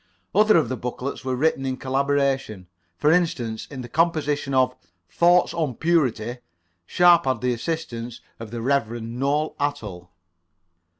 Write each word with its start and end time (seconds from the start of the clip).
Other 0.33 0.57
of 0.57 0.67
the 0.67 0.75
booklets 0.77 1.23
were 1.23 1.35
written 1.35 1.63
in 1.63 1.77
collaboration. 1.77 2.65
For 2.97 3.11
instance, 3.11 3.67
in 3.67 3.81
the 3.81 3.87
composition 3.87 4.51
of 4.55 4.73
"Thoughts 5.07 5.53
on 5.53 5.75
Purity," 5.75 6.39
Sharper 6.87 7.29
had 7.33 7.41
the 7.41 7.53
assistance 7.53 8.19
of 8.39 8.49
the 8.49 8.63
Reverend 8.63 9.19
Noel 9.19 9.53
Atall. 9.59 10.09